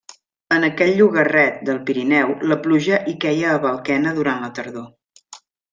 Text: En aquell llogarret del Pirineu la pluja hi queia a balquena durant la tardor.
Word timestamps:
En 0.55 0.63
aquell 0.69 0.93
llogarret 0.99 1.59
del 1.69 1.81
Pirineu 1.91 2.33
la 2.53 2.59
pluja 2.67 3.01
hi 3.13 3.17
queia 3.27 3.55
a 3.55 3.61
balquena 3.69 4.19
durant 4.21 4.45
la 4.47 4.55
tardor. 4.61 4.91